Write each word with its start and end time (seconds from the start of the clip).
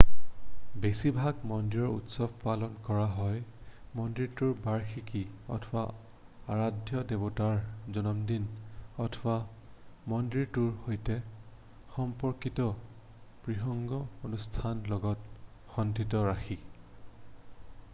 বেছিভাগ 0.83 1.33
মন্দিৰৰ 1.49 1.89
উৎসৱ 1.95 2.31
পালন 2.45 2.71
কৰা 2.87 3.03
হয় 3.17 3.35
মন্দিৰটোৰ 3.99 4.55
বাৰ্ষিকী 4.63 5.21
অথবা 5.57 5.83
আৰাধ্য 6.55 7.03
দেৱতাৰ 7.13 7.61
জন্মদিন 7.99 8.49
অথবা 9.07 9.37
মন্দিৰটোৰ 10.15 10.73
সৈতে 10.89 11.19
সম্পৰ্কিত 12.01 12.67
বৃহৎ 13.47 13.95
অনুষ্ঠানৰ 14.31 14.93
লগত 14.97 15.55
সঙ্গতি 15.79 16.27
ৰাখি 16.33 16.59